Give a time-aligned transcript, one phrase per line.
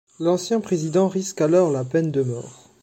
[0.19, 2.69] L'ancien président risque alors la peine de mort.